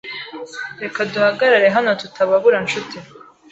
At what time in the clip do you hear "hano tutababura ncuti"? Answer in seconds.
1.75-2.97